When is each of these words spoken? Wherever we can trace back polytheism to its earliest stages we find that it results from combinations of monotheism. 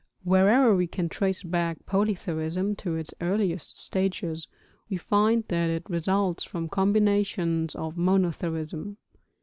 Wherever 0.23 0.75
we 0.75 0.87
can 0.87 1.09
trace 1.09 1.43
back 1.43 1.85
polytheism 1.85 2.75
to 2.77 2.95
its 2.95 3.13
earliest 3.21 3.77
stages 3.77 4.47
we 4.89 4.97
find 4.97 5.43
that 5.49 5.69
it 5.69 5.87
results 5.87 6.43
from 6.43 6.69
combinations 6.69 7.75
of 7.75 7.97
monotheism. 7.99 8.97